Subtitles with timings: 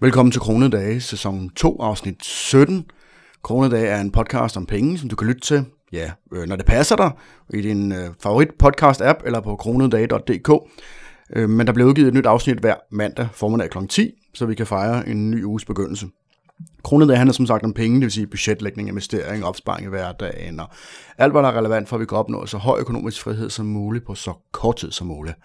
[0.00, 2.84] Velkommen til Kronedage, sæson 2, afsnit 17.
[3.42, 6.66] Kronedage er en podcast om penge, som du kan lytte til, ja, øh, når det
[6.66, 7.10] passer dig,
[7.50, 10.50] i din øh, favorit podcast-app eller på kronedage.dk.
[11.36, 13.78] Øh, men der bliver udgivet et nyt afsnit hver mandag formiddag kl.
[13.88, 16.06] 10, så vi kan fejre en ny uges begyndelse.
[16.84, 20.68] Kronedage handler som sagt om penge, det vil sige budgetlægning, investering, opsparing i hverdagen og
[21.18, 23.66] alt, hvad der er relevant for, at vi kan opnå så høj økonomisk frihed som
[23.66, 25.36] muligt på så kort tid som muligt.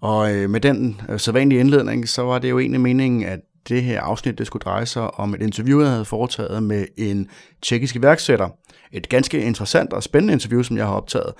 [0.00, 3.82] Og øh, med den øh, sædvanlige indledning, så var det jo egentlig meningen, at det
[3.82, 7.28] her afsnit det skulle dreje sig om et interview, jeg havde foretaget med en
[7.62, 8.48] tjekkisk iværksætter.
[8.92, 11.32] Et ganske interessant og spændende interview, som jeg har optaget.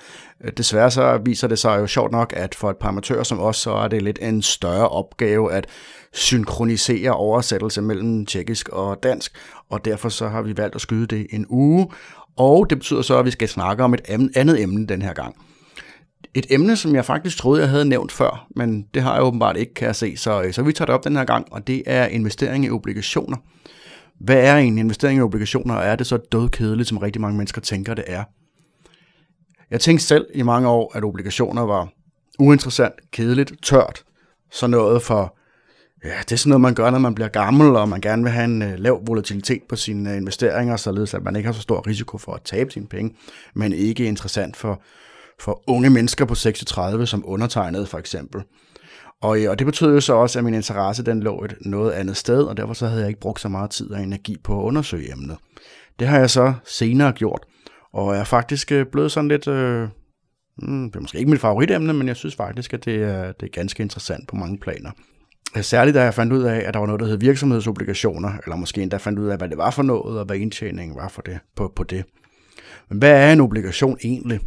[0.43, 3.39] Øh, desværre så viser det sig jo sjovt nok, at for et par amatører som
[3.39, 5.67] os, så er det lidt en større opgave at
[6.13, 9.37] synkronisere oversættelse mellem tjekkisk og dansk,
[9.69, 11.87] og derfor så har vi valgt at skyde det en uge,
[12.37, 14.01] og det betyder så, at vi skal snakke om et
[14.35, 15.35] andet emne den her gang
[16.33, 19.57] et emne, som jeg faktisk troede, jeg havde nævnt før, men det har jeg åbenbart
[19.57, 20.17] ikke, kan jeg se.
[20.17, 22.69] Så, øh, så vi tager det op den her gang, og det er investering i
[22.69, 23.37] obligationer.
[24.19, 27.61] Hvad er en investering i obligationer, og er det så dødkedeligt, som rigtig mange mennesker
[27.61, 28.23] tænker, det er?
[29.71, 31.89] Jeg tænkte selv i mange år, at obligationer var
[32.39, 34.03] uinteressant, kedeligt, tørt.
[34.51, 35.37] Så noget for,
[36.03, 38.31] ja, det er sådan noget, man gør, når man bliver gammel, og man gerne vil
[38.31, 41.61] have en uh, lav volatilitet på sine uh, investeringer, således at man ikke har så
[41.61, 43.15] stor risiko for at tabe sine penge,
[43.55, 44.81] men ikke interessant for,
[45.39, 48.41] for unge mennesker på 36, som undertegnede for eksempel.
[49.21, 51.91] Og, øh, og det betød jo så også, at min interesse den lå et noget
[51.91, 54.59] andet sted, og derfor så havde jeg ikke brugt så meget tid og energi på
[54.59, 55.37] at undersøge emnet.
[55.99, 57.45] Det har jeg så senere gjort,
[57.93, 59.47] og jeg er faktisk øh, blevet sådan lidt...
[59.47, 59.87] Øh,
[60.57, 63.45] hmm, det er måske ikke mit favoritemne, men jeg synes faktisk, at det er, det
[63.45, 64.91] er ganske interessant på mange planer.
[65.61, 68.81] Særligt da jeg fandt ud af, at der var noget, der hed virksomhedsobligationer, eller måske
[68.81, 71.39] endda fandt ud af, hvad det var for noget, og hvad indtjeningen var for det,
[71.55, 72.05] på, på det.
[72.89, 74.39] Men hvad er en obligation egentlig?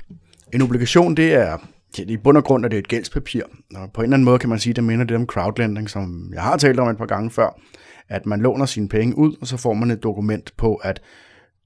[0.52, 1.58] En obligation, det er
[1.98, 3.42] i bund og grund er det et gældspapir,
[3.74, 6.30] og på en eller anden måde kan man sige, det minder det om crowdlending, som
[6.34, 7.60] jeg har talt om et par gange før,
[8.08, 11.02] at man låner sine penge ud, og så får man et dokument på, at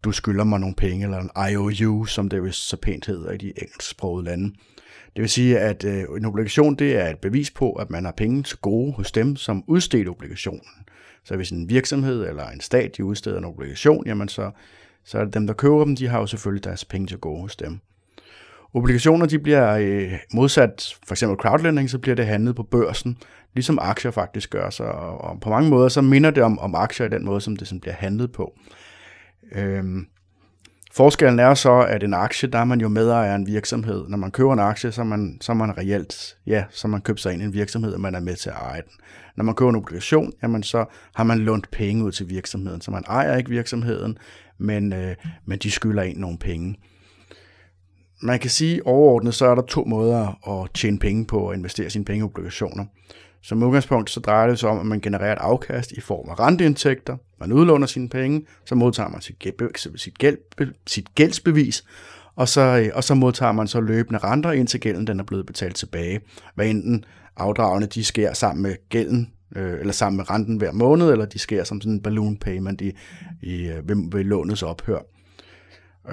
[0.04, 3.36] du skylder mig nogle penge, eller en IOU, som det vist så pænt hedder i
[3.36, 4.54] de engelsksprogede lande.
[5.16, 8.12] Det vil sige, at øh, en obligation det er et bevis på, at man har
[8.12, 10.60] penge til gode hos dem, som udsteder obligationen.
[11.24, 14.50] Så hvis en virksomhed eller en stat de udsteder en obligation, jamen så,
[15.04, 17.40] så er det dem, der køber dem, de har jo selvfølgelig deres penge til gode
[17.40, 17.80] hos dem.
[18.76, 23.16] Obligationer de bliver øh, modsat for eksempel crowdlending, så bliver det handlet på børsen,
[23.54, 24.86] ligesom aktier faktisk gør sig.
[24.86, 27.56] Og, og på mange måder så minder det om, om aktier i den måde, som
[27.56, 28.52] det som bliver handlet på.
[29.52, 30.06] Øhm,
[30.92, 34.08] forskellen er så, at en aktie, der er man jo medejer af en virksomhed.
[34.08, 37.00] Når man køber en aktie, så er man, så er man reelt, ja, så man
[37.00, 38.92] købt sig ind i en virksomhed, og man er med til at eje den.
[39.36, 42.90] Når man køber en obligation, jamen så har man lånt penge ud til virksomheden, så
[42.90, 44.18] man ejer ikke virksomheden,
[44.58, 45.14] men, øh,
[45.46, 46.76] men de skylder ind nogle penge
[48.22, 51.90] man kan sige overordnet, så er der to måder at tjene penge på og investere
[51.90, 52.84] sine penge i obligationer.
[53.42, 56.40] Som udgangspunkt så drejer det sig om, at man genererer et afkast i form af
[56.40, 57.16] renteindtægter.
[57.40, 59.44] Man udlåner sine penge, så modtager man sit,
[59.96, 60.38] sit, gæld,
[60.86, 61.84] sit gældsbevis,
[62.36, 65.76] og så, og så modtager man så løbende renter, indtil gælden den er blevet betalt
[65.76, 66.20] tilbage.
[66.54, 67.04] Hvad enten
[67.36, 71.38] afdragene de sker sammen med gælden, øh, eller sammen med renten hver måned, eller de
[71.38, 72.92] sker som sådan en balloon payment i,
[73.42, 74.98] i, øh, ved, ved lånets ophør.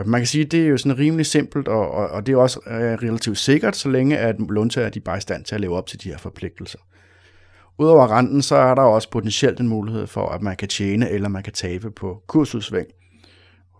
[0.05, 2.37] Man kan sige, at det er jo sådan rimelig simpelt, og, og, og det er
[2.37, 5.61] også øh, relativt sikkert, så længe at låntager de bare er i stand til at
[5.61, 6.79] leve op til de her forpligtelser.
[7.77, 11.29] Udover renten, så er der også potentielt en mulighed for, at man kan tjene eller
[11.29, 12.87] man kan tabe på kursudsving.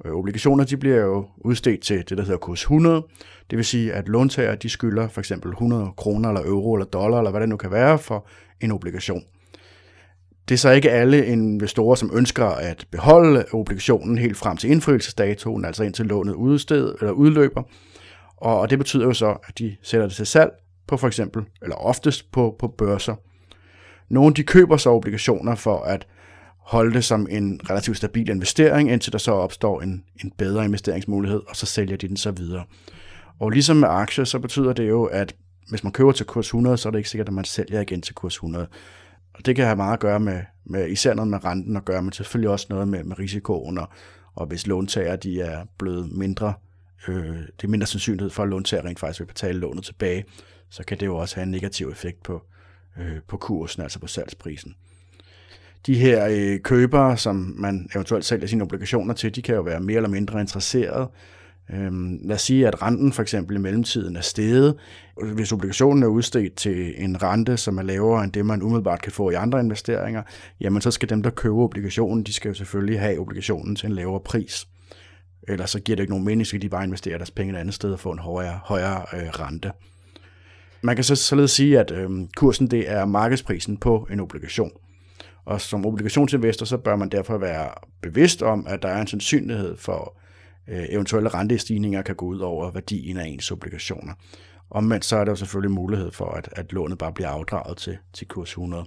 [0.06, 3.06] Øh, obligationer de bliver jo udstedt til det, der hedder kurs 100.
[3.50, 7.18] Det vil sige, at låntager de skylder for eksempel 100 kroner eller euro eller dollar,
[7.18, 8.28] eller hvad det nu kan være for
[8.62, 9.24] en obligation.
[10.49, 15.65] Det er så ikke alle investorer, som ønsker at beholde obligationen helt frem til indfrielsesdatoen,
[15.65, 17.63] altså indtil lånet udsted, eller udløber.
[18.37, 20.51] Og det betyder jo så, at de sætter det til salg
[20.87, 23.15] på for eksempel, eller oftest på, på børser.
[24.09, 26.07] Nogle de køber så obligationer for at
[26.59, 31.41] holde det som en relativt stabil investering, indtil der så opstår en, en bedre investeringsmulighed,
[31.49, 32.63] og så sælger de den så videre.
[33.39, 35.35] Og ligesom med aktier, så betyder det jo, at
[35.69, 38.01] hvis man køber til kurs 100, så er det ikke sikkert, at man sælger igen
[38.01, 38.67] til kurs 100.
[39.33, 42.01] Og det kan have meget at gøre med, med især noget med renten at gøre,
[42.01, 43.89] men selvfølgelig også noget med, med risikoen, og,
[44.35, 46.53] og hvis låntager de er blevet mindre,
[47.07, 50.25] øh, det er mindre sandsynlighed for, at låntager rent faktisk vil betale lånet tilbage,
[50.69, 52.44] så kan det jo også have en negativ effekt på,
[53.00, 54.75] øh, på kursen, altså på salgsprisen.
[55.85, 59.80] De her øh, købere, som man eventuelt sælger sine obligationer til, de kan jo være
[59.80, 61.09] mere eller mindre interesserede
[61.71, 64.75] Øhm, lad os sige, at renten for eksempel i mellemtiden er steget.
[65.33, 69.12] Hvis obligationen er udstedt til en rente, som er lavere end det, man umiddelbart kan
[69.12, 70.24] få i andre investeringer,
[70.62, 73.95] jamen så skal dem, der køber obligationen, de skal jo selvfølgelig have obligationen til en
[73.95, 74.68] lavere pris.
[75.48, 77.74] Ellers så giver det ikke nogen mening, så de bare investere deres penge et andet
[77.74, 79.71] sted og få en højere, højere øh, rente.
[80.81, 84.71] Man kan så således sige, at øh, kursen det er markedsprisen på en obligation.
[85.45, 87.69] Og som obligationsinvestor, så bør man derfor være
[88.01, 90.18] bevidst om, at der er en sandsynlighed for,
[90.69, 94.13] Øh, eventuelle rentestigninger kan gå ud over værdien af ens obligationer.
[94.69, 97.98] Omvendt så er der jo selvfølgelig mulighed for, at, at lånet bare bliver afdraget til,
[98.13, 98.86] til kurs 100.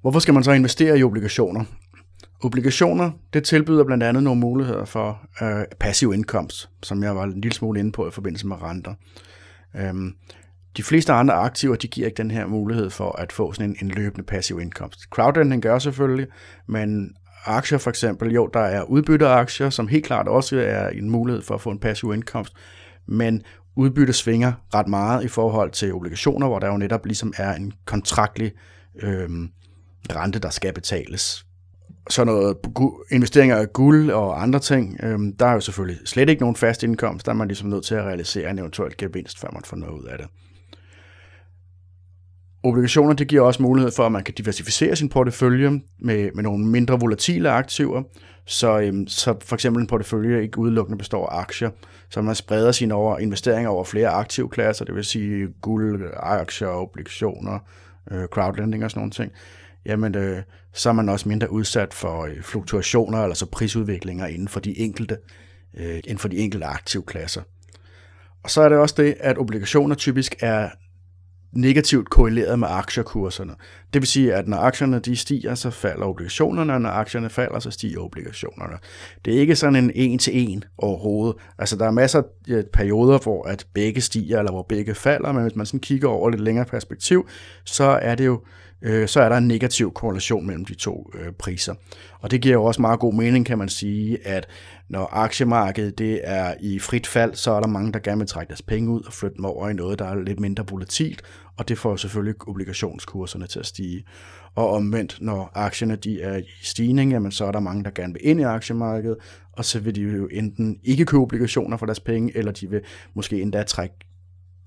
[0.00, 1.64] Hvorfor skal man så investere i obligationer?
[2.42, 7.40] Obligationer, det tilbyder blandt andet nogle muligheder for øh, passiv indkomst, som jeg var en
[7.40, 8.94] lille smule inde på i forbindelse med renter.
[9.76, 10.14] Øhm,
[10.76, 13.76] de fleste andre aktiver, de giver ikke den her mulighed for at få sådan en,
[13.82, 15.00] en løbende passiv indkomst.
[15.00, 16.26] Crowdlending gør selvfølgelig,
[16.66, 21.42] men aktier for eksempel, jo, der er udbytteaktier, som helt klart også er en mulighed
[21.42, 22.52] for at få en passiv indkomst,
[23.06, 23.42] men
[23.76, 27.72] udbytte svinger ret meget i forhold til obligationer, hvor der jo netop ligesom er en
[27.84, 28.52] kontraktlig
[29.02, 29.28] øh,
[30.10, 31.46] rente, der skal betales.
[32.10, 32.56] Så noget
[33.10, 36.82] investeringer af guld og andre ting, øh, der er jo selvfølgelig slet ikke nogen fast
[36.82, 39.76] indkomst, der er man ligesom nødt til at realisere en eventuel gevinst, før man får
[39.76, 40.26] noget ud af det.
[42.64, 46.66] Obligationer det giver også mulighed for, at man kan diversificere sin portefølje med, med nogle
[46.66, 48.02] mindre volatile aktiver,
[48.46, 51.70] så, øhm, så for eksempel en portefølje ikke udelukkende består af aktier,
[52.10, 57.58] så man spreder sine over, investeringer over flere aktivklasser, det vil sige guld, aktier, obligationer,
[58.10, 59.32] øh, crowdlending og sådan nogle ting,
[59.86, 64.60] jamen øh, så er man også mindre udsat for øh, fluktuationer, altså prisudviklinger inden for
[64.60, 65.16] de enkelte,
[65.76, 67.42] øh, inden for de enkelte aktivklasser.
[68.42, 70.68] Og så er det også det, at obligationer typisk er
[71.56, 73.52] negativt korreleret med aktiekurserne.
[73.92, 77.58] Det vil sige, at når aktierne de stiger, så falder obligationerne, og når aktierne falder,
[77.58, 78.76] så stiger obligationerne.
[79.24, 81.36] Det er ikke sådan en en til en overhovedet.
[81.58, 85.42] Altså, der er masser af perioder, hvor at begge stiger, eller hvor begge falder, men
[85.42, 87.28] hvis man sådan kigger over lidt længere perspektiv,
[87.64, 88.40] så er det jo
[88.84, 91.74] øh, så er der en negativ korrelation mellem de to øh, priser.
[92.20, 94.46] Og det giver jo også meget god mening, kan man sige, at
[94.88, 98.48] når aktiemarkedet det er i frit fald, så er der mange, der gerne vil trække
[98.48, 101.22] deres penge ud og flytte dem over i noget, der er lidt mindre volatilt,
[101.56, 104.04] og det får selvfølgelig obligationskurserne til at stige.
[104.54, 108.12] Og omvendt, når aktierne de er i stigning, jamen så er der mange, der gerne
[108.12, 109.16] vil ind i aktiemarkedet,
[109.52, 112.80] og så vil de jo enten ikke købe obligationer for deres penge, eller de vil
[113.14, 113.94] måske endda trække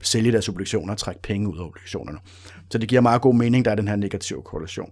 [0.02, 2.20] sælge deres obligationer og trække penge ud af obligationerne.
[2.70, 4.92] Så det giver meget god mening, der er den her negative korrelation.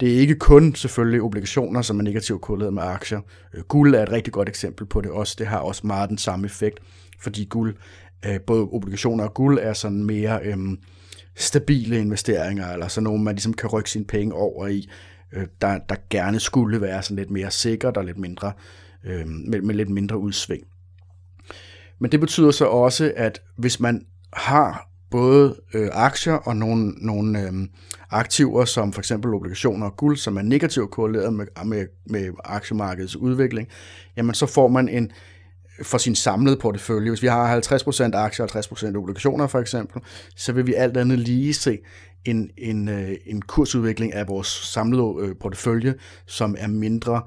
[0.00, 3.20] Det er ikke kun selvfølgelig obligationer, som er negativt korreleret med aktier.
[3.54, 5.36] Øh, guld er et rigtig godt eksempel på det også.
[5.38, 6.80] Det har også meget den samme effekt,
[7.20, 7.76] fordi guld,
[8.26, 10.78] øh, både obligationer og guld er sådan mere øhm,
[11.36, 14.88] stabile investeringer, eller sådan nogle, man ligesom kan rykke sine penge over i,
[15.32, 18.52] øh, der, der gerne skulle være sådan lidt mere sikkert og lidt mindre,
[19.04, 20.64] øh, med, med lidt mindre udsving.
[21.98, 27.40] Men det betyder så også, at hvis man har både øh, aktier og nogle, nogle
[27.42, 27.52] øh,
[28.10, 33.16] aktiver, som for eksempel obligationer og guld, som er negativt korreleret med, med, med aktiemarkedets
[33.16, 33.68] udvikling,
[34.16, 35.12] jamen så får man en
[35.82, 37.10] for sin samlede portefølje.
[37.10, 40.02] Hvis vi har 50% aktier og 50% obligationer for eksempel,
[40.36, 41.78] så vil vi alt andet lige se
[42.24, 45.94] en, en, øh, en kursudvikling af vores samlede øh, portefølje,
[46.26, 47.22] som er mindre,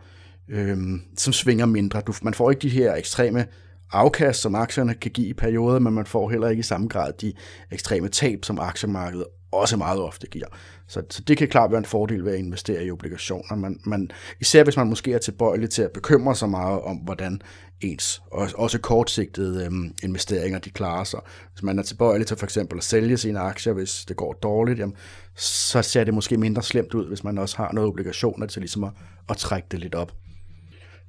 [0.49, 0.77] øh,
[1.17, 2.01] som svinger mindre.
[2.07, 3.45] Du, man får ikke de her ekstreme
[3.91, 7.13] afkast, som aktierne kan give i perioder, men man får heller ikke i samme grad
[7.13, 7.33] de
[7.71, 10.47] ekstreme tab, som aktiemarkedet også meget ofte giver.
[10.87, 13.55] Så, så det kan klart være en fordel ved at investere i obligationer.
[13.55, 14.11] Man, man,
[14.41, 17.41] især hvis man måske er tilbøjelig til at bekymre sig meget om, hvordan
[17.81, 21.19] ens også, også kortsigtede øhm, investeringer de klarer sig.
[21.51, 24.79] Hvis man er tilbøjelig til for eksempel at sælge sine aktier, hvis det går dårligt,
[24.79, 24.95] jamen,
[25.35, 28.83] så ser det måske mindre slemt ud, hvis man også har noget obligationer til ligesom
[28.83, 28.91] at,
[29.29, 30.11] at trække det lidt op.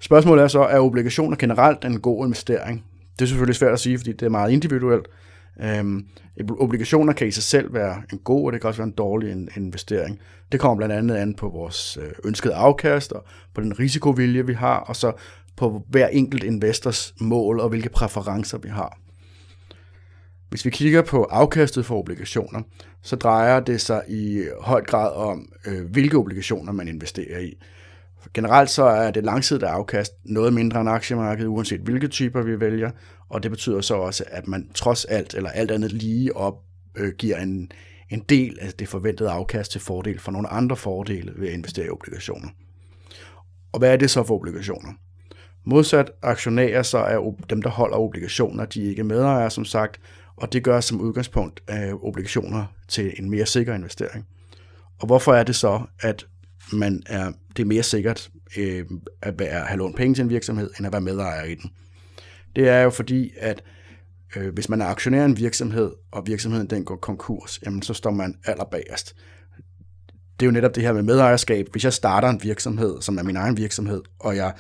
[0.01, 2.85] Spørgsmålet er så, er obligationer generelt en god investering?
[3.19, 5.09] Det er selvfølgelig svært at sige, fordi det er meget individuelt.
[5.63, 6.07] Øhm,
[6.59, 9.49] obligationer kan i sig selv være en god, og det kan også være en dårlig
[9.57, 10.21] investering.
[10.53, 13.25] Det kommer blandt andet an på vores øh, ønskede afkast, og
[13.55, 15.13] på den risikovilje, vi har, og så
[15.57, 18.99] på hver enkelt investors mål og hvilke præferencer vi har.
[20.49, 22.63] Hvis vi kigger på afkastet for obligationer,
[23.03, 27.59] så drejer det sig i høj grad om, øh, hvilke obligationer man investerer i.
[28.35, 32.91] Generelt så er det langsigtede afkast noget mindre end aktiemarkedet, uanset hvilke typer vi vælger,
[33.29, 36.55] og det betyder så også, at man trods alt, eller alt andet lige op,
[36.97, 37.73] øh, giver en,
[38.11, 41.87] en del af det forventede afkast til fordel for nogle andre fordele ved at investere
[41.87, 42.49] i obligationer.
[43.73, 44.93] Og hvad er det så for obligationer?
[45.65, 50.01] Modsat aktionærer, så er dem, der holder obligationer, de er ikke medejere, som sagt,
[50.37, 54.27] og det gør som udgangspunkt øh, obligationer til en mere sikker investering.
[54.99, 56.27] Og hvorfor er det så, at
[56.73, 58.85] man er, det er mere sikkert øh,
[59.23, 61.71] at, være, at have lånt penge til en virksomhed, end at være medejer i den.
[62.57, 63.63] Det er jo fordi, at
[64.37, 67.95] øh, hvis man er aktionær i en virksomhed, og virksomheden den går konkurs, jamen så
[67.95, 69.17] står man allerbagerst.
[70.41, 71.67] Det er jo netop det her med medejerskab.
[71.73, 74.53] Hvis jeg starter en virksomhed, som er min egen virksomhed, og jeg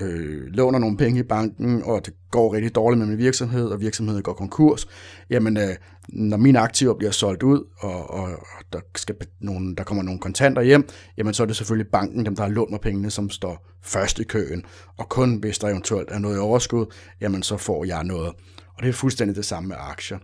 [0.00, 3.80] øh, låner nogle penge i banken, og det går rigtig dårligt med min virksomhed, og
[3.80, 4.88] virksomheden går konkurs,
[5.30, 5.76] jamen øh,
[6.08, 8.28] når mine aktiver bliver solgt ud, og, og
[8.72, 12.36] der, skal nogle, der kommer nogle kontanter hjem, jamen så er det selvfølgelig banken, dem
[12.36, 14.64] der har lånt mig pengene, som står først i køen,
[14.96, 16.86] og kun hvis der eventuelt er noget i overskud,
[17.20, 18.32] jamen så får jeg noget.
[18.74, 20.18] Og det er fuldstændig det samme med aktier.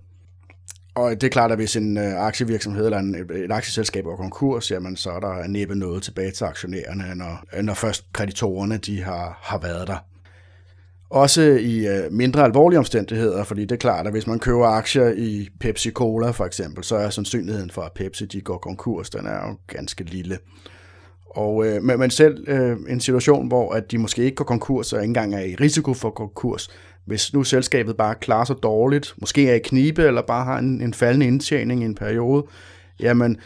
[0.98, 4.70] Og det er klart, at hvis en øh, aktievirksomhed eller en, et aktieselskab går konkurs,
[4.70, 9.38] jamen så er der næppe noget tilbage til aktionærerne, når, når først kreditorerne de har,
[9.42, 9.96] har været der.
[11.10, 15.08] Også i øh, mindre alvorlige omstændigheder, fordi det er klart, at hvis man køber aktier
[15.16, 19.26] i Pepsi Cola for eksempel, så er sandsynligheden for, at Pepsi de går konkurs, den
[19.26, 20.38] er jo ganske lille.
[21.30, 24.92] Og, øh, men, men selv øh, en situation, hvor at de måske ikke går konkurs
[24.92, 26.70] og ikke engang er i risiko for konkurs,
[27.08, 30.80] hvis nu selskabet bare klarer sig dårligt, måske er i knibe, eller bare har en,
[30.80, 32.46] en faldende indtjening i en periode,
[33.00, 33.36] jamen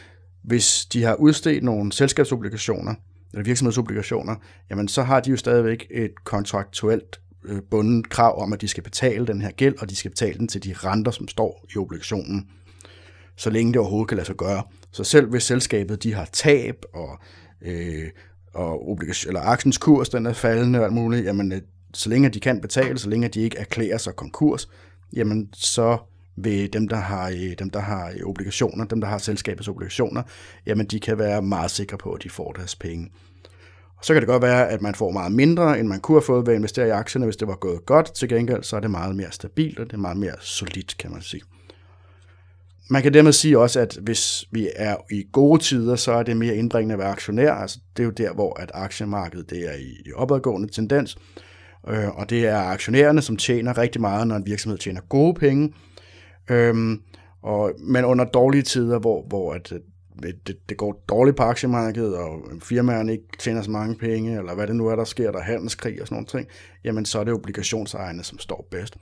[0.44, 2.94] hvis de har udstedt nogle selskabsobligationer,
[3.32, 4.34] eller virksomhedsobligationer,
[4.70, 8.82] jamen så har de jo stadigvæk et kontraktuelt øh, bundet krav om, at de skal
[8.82, 11.78] betale den her gæld, og de skal betale den til de renter, som står i
[11.78, 12.46] obligationen,
[13.36, 14.62] så længe det overhovedet kan lade sig gøre.
[14.92, 17.18] Så selv hvis selskabet de har tab, og,
[17.62, 18.08] øh,
[18.54, 21.60] og obligation, eller aktiens kurs den er faldende og alt muligt, jamen øh,
[21.94, 24.68] så længe de kan betale, så længe de ikke erklærer sig konkurs,
[25.12, 25.98] jamen så
[26.36, 30.22] vil dem, der har, øh, dem, der har øh, obligationer, dem, der har selskabets obligationer,
[30.66, 33.10] jamen de kan være meget sikre på, at de får deres penge.
[33.98, 36.22] Og så kan det godt være, at man får meget mindre, end man kunne have
[36.22, 38.14] fået ved at investere i aktierne, hvis det var gået godt.
[38.14, 41.10] Til gengæld så er det meget mere stabilt, og det er meget mere solidt, kan
[41.10, 41.42] man sige.
[42.90, 46.36] Man kan dermed sige også, at hvis vi er i gode tider, så er det
[46.36, 47.52] mere indbringende at være aktionær.
[47.52, 51.18] Altså, det er jo der, hvor at aktiemarkedet det er i opadgående tendens.
[51.88, 55.74] Øh, og det er aktionærerne, som tjener rigtig meget, når en virksomhed tjener gode penge.
[56.50, 56.98] Øh,
[57.42, 59.78] og, men under dårlige tider, hvor, hvor at, øh,
[60.46, 64.54] det, det går dårligt på aktiemarkedet, og øhm, firmaerne ikke tjener så mange penge, eller
[64.54, 66.48] hvad det nu er, der sker, der er handelskrig og sådan nogle ting,
[66.84, 68.96] jamen så er det obligationsejerne, som står bedst.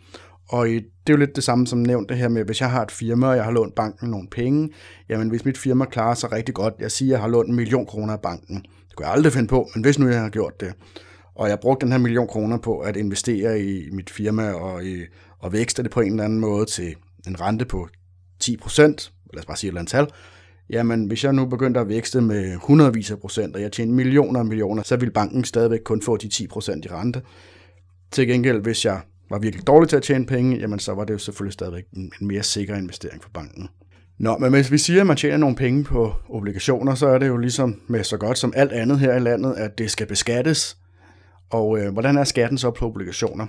[0.49, 2.83] Og det er jo lidt det samme som nævnt det her med, hvis jeg har
[2.83, 4.69] et firma, og jeg har lånt banken nogle penge,
[5.09, 7.57] jamen hvis mit firma klarer sig rigtig godt, jeg siger, at jeg har lånt en
[7.57, 8.57] million kroner af banken,
[8.89, 10.73] det kunne jeg aldrig finde på, men hvis nu jeg har gjort det,
[11.41, 15.03] og jeg brugte den her million kroner på at investere i mit firma og, i,
[15.39, 16.95] og vækste det på en eller anden måde til
[17.27, 17.89] en rente på
[18.41, 20.07] 10 procent, lad os bare sige et eller andet tal,
[20.71, 24.41] jamen hvis jeg nu begyndte at vækste med hundredvis af procent, og jeg tjente millioner
[24.41, 27.23] og millioner, så ville banken stadigvæk kun få de 10 procent i rente.
[28.11, 31.13] Til gengæld, hvis jeg var virkelig dårlig til at tjene penge, jamen så var det
[31.13, 33.69] jo selvfølgelig stadigvæk en, en mere sikker investering for banken.
[34.19, 37.29] Nå, men hvis vi siger, at man tjener nogle penge på obligationer, så er det
[37.29, 40.77] jo ligesom med så godt som alt andet her i landet, at det skal beskattes,
[41.51, 43.47] og øh, hvordan er skatten så på obligationer?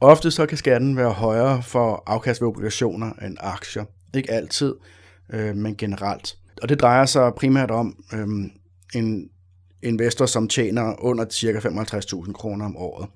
[0.00, 3.84] Ofte så kan skatten være højere for afkast ved obligationer end aktier.
[4.14, 4.74] Ikke altid,
[5.32, 6.36] øh, men generelt.
[6.62, 8.28] Og det drejer sig primært om øh,
[8.94, 9.28] en
[9.82, 11.58] investor, som tjener under ca.
[11.58, 13.08] 55.000 kroner om året.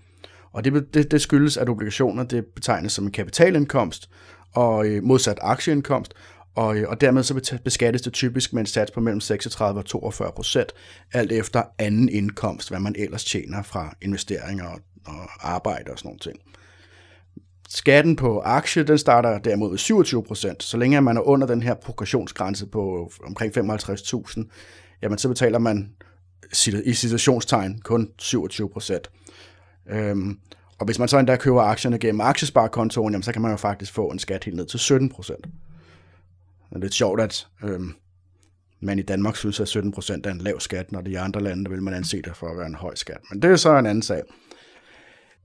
[0.53, 4.11] Og det, det, det skyldes, at obligationer det betegnes som en kapitalindkomst,
[4.55, 6.15] og øh, modsat aktieindkomst,
[6.55, 9.85] og, øh, og dermed så beskattes det typisk med en sats på mellem 36 og
[9.85, 10.73] 42 procent,
[11.13, 16.09] alt efter anden indkomst, hvad man ellers tjener fra investeringer og, og arbejde og sådan
[16.09, 16.39] nogle ting.
[17.69, 20.63] Skatten på aktie, den starter derimod ved 27 procent.
[20.63, 24.43] Så længe man er under den her progressionsgrænse på omkring 55.000,
[25.03, 25.93] jamen så betaler man
[26.85, 29.11] i citationstegn kun 27 procent.
[29.91, 30.39] Øhm,
[30.79, 33.93] og hvis man så endda køber aktierne gennem aktiesparekontoen, jamen så kan man jo faktisk
[33.93, 35.47] få en skat helt ned til 17 procent.
[36.73, 37.95] Det er lidt sjovt, at øhm,
[38.81, 41.41] man i Danmark synes, at 17 procent er en lav skat, når det i andre
[41.41, 43.19] lande vil man anse det for at være en høj skat.
[43.31, 44.23] Men det er så en anden sag.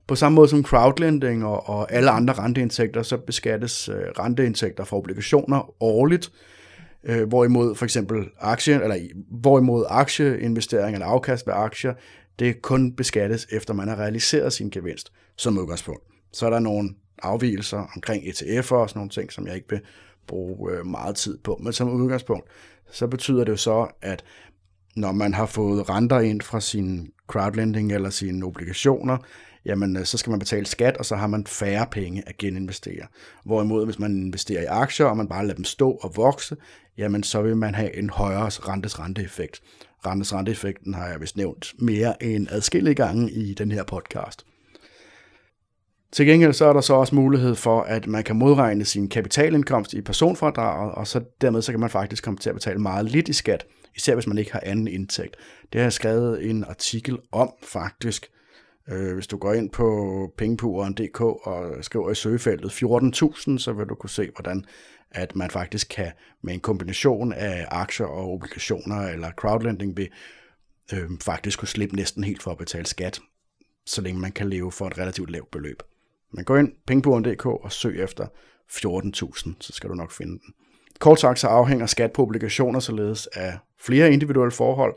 [0.06, 4.96] På samme måde som crowdlending og, og alle andre renteindtægter, så beskattes øh, renteindtægter fra
[4.96, 6.32] obligationer årligt,
[7.04, 8.96] øh, hvorimod for eksempel aktie, eller
[9.30, 11.94] hvorimod aktieinvestering eller afkast ved aktier,
[12.38, 16.02] det kun beskattes efter man har realiseret sin gevinst som udgangspunkt.
[16.32, 16.90] Så er der nogle
[17.22, 19.80] afvielser omkring ETF'er og sådan nogle ting, som jeg ikke vil
[20.28, 21.58] bruge øh, meget tid på.
[21.62, 22.48] Men som udgangspunkt,
[22.90, 24.24] så betyder det jo så, at
[24.96, 29.18] når man har fået renter ind fra sin crowdlending eller sine obligationer,
[29.64, 33.06] jamen øh, så skal man betale skat, og så har man færre penge at geninvestere.
[33.44, 36.56] Hvorimod, hvis man investerer i aktier, og man bare lader dem stå og vokse,
[36.98, 39.60] jamen så vil man have en højere rentes renteeffekt.
[40.06, 44.44] Rentes renteeffekten har jeg vist nævnt mere end adskillige gange i den her podcast.
[46.12, 49.94] Til gengæld så er der så også mulighed for, at man kan modregne sin kapitalindkomst
[49.94, 53.28] i personfradraget, og så dermed så kan man faktisk komme til at betale meget lidt
[53.28, 55.36] i skat, især hvis man ikke har anden indtægt.
[55.72, 58.30] Det har jeg skrevet en artikel om faktisk.
[58.88, 63.94] Øh, hvis du går ind på pengepuren.dk og skriver i søgefeltet 14.000, så vil du
[63.94, 64.64] kunne se, hvordan
[65.10, 66.12] at man faktisk kan
[66.42, 70.08] med en kombination af aktier og obligationer eller crowdlending vil
[70.92, 73.20] øh, faktisk kunne slippe næsten helt for at betale skat
[73.88, 75.82] så længe man kan leve for et relativt lavt beløb.
[76.32, 78.26] Man går ind pengepuren.dk og søg efter
[78.72, 80.54] 14.000, så skal du nok finde den.
[80.98, 84.94] Kort sagt så afhænger skat på obligationer således af flere individuelle forhold,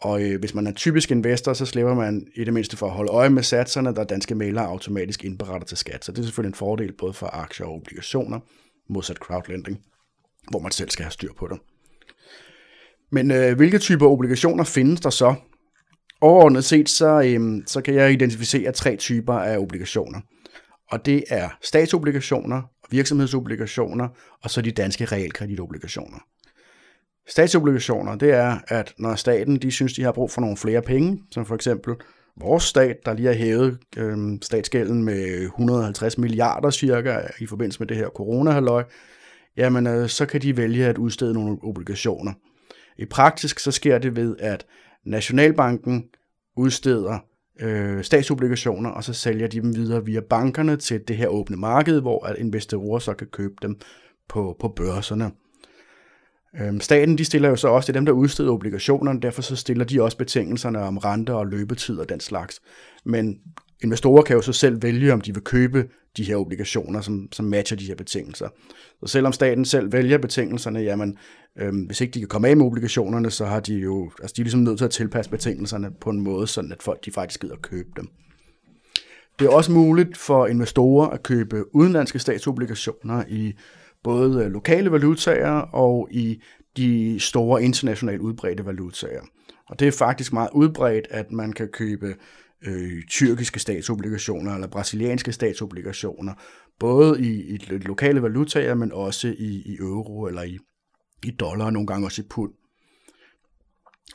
[0.00, 2.92] og øh, hvis man er typisk investor, så slipper man i det mindste for at
[2.92, 6.04] holde øje med satserne, der danske mælere automatisk indberetter til skat.
[6.04, 8.40] Så det er selvfølgelig en fordel både for aktier og obligationer,
[8.88, 9.80] modsat crowdlending,
[10.50, 11.58] hvor man selv skal have styr på det.
[13.10, 15.34] Men øh, hvilke typer obligationer findes der så?
[16.20, 20.20] Overordnet set, så, øh, så kan jeg identificere tre typer af obligationer.
[20.90, 24.08] Og det er statsobligationer, virksomhedsobligationer
[24.42, 26.18] og så de danske realkreditobligationer.
[27.26, 31.22] Statsobligationer, det er, at når staten de synes, de har brug for nogle flere penge,
[31.30, 31.94] som for eksempel
[32.40, 37.86] vores stat, der lige har hævet øh, statsgælden med 150 milliarder cirka i forbindelse med
[37.86, 38.84] det her corona
[39.56, 42.32] jamen øh, så kan de vælge at udstede nogle obligationer.
[42.98, 44.66] I praktisk så sker det ved, at
[45.06, 46.04] Nationalbanken
[46.56, 47.18] udsteder
[47.60, 52.00] øh, statsobligationer, og så sælger de dem videre via bankerne til det her åbne marked,
[52.00, 53.78] hvor at investorer så kan købe dem
[54.28, 55.30] på, på børserne.
[56.60, 59.56] Øhm, staten de stiller jo så også, det er dem, der udsteder obligationerne, derfor så
[59.56, 62.60] stiller de også betingelserne om rente og løbetid og den slags.
[63.04, 63.38] Men
[63.82, 67.44] investorer kan jo så selv vælge, om de vil købe de her obligationer, som, som
[67.44, 68.48] matcher de her betingelser.
[69.00, 71.18] Så selvom staten selv vælger betingelserne, jamen,
[71.58, 74.40] øhm, hvis ikke de kan komme af med obligationerne, så har de jo, altså de
[74.40, 77.40] er ligesom nødt til at tilpasse betingelserne på en måde, sådan at folk de faktisk
[77.40, 78.08] gider at købe dem.
[79.38, 83.52] Det er også muligt for investorer at købe udenlandske statsobligationer i
[84.02, 86.42] både øh, lokale valutaer og i
[86.76, 89.20] de store internationalt udbredte valutaer.
[89.68, 92.14] Og det er faktisk meget udbredt, at man kan købe
[92.66, 96.32] øh, tyrkiske statsobligationer eller brasilianske statsobligationer,
[96.78, 100.58] både i, i lokale valutaer, men også i, i euro eller i,
[101.24, 102.52] i dollar, og nogle gange også i pund.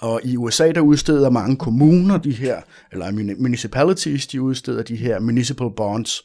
[0.02, 5.20] Og i USA, der udsteder mange kommuner de her, eller municipalities, de udsteder de her
[5.20, 6.24] municipal bonds,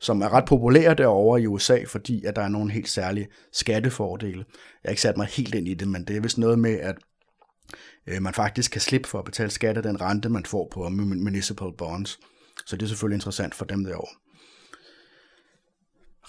[0.00, 4.38] som er ret populære derovre i USA, fordi at der er nogle helt særlige skattefordele.
[4.38, 4.44] Jeg
[4.84, 6.96] har ikke sat mig helt ind i det, men det er vist noget med, at
[8.06, 10.88] øh, man faktisk kan slippe for at betale skat af den rente, man får på
[10.88, 12.18] municipal bonds.
[12.66, 14.14] Så det er selvfølgelig interessant for dem derovre.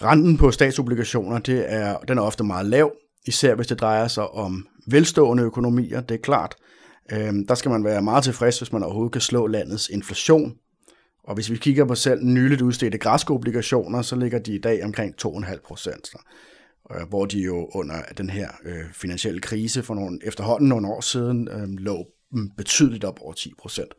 [0.02, 2.92] Renten på statsobligationer, det er, den er ofte meget lav,
[3.26, 6.54] især hvis det drejer sig om velstående økonomier, det er klart.
[7.12, 10.54] Øh, der skal man være meget tilfreds, hvis man overhovedet kan slå landets inflation.
[11.24, 14.84] Og hvis vi kigger på selv nyligt udstedte græske obligationer, så ligger de i dag
[14.84, 16.08] omkring 2,5 procent.
[16.94, 21.00] Øh, hvor de jo under den her øh, finansielle krise for nogle, efterhånden nogle år
[21.00, 23.94] siden øh, lå mm, betydeligt op over 10 procent.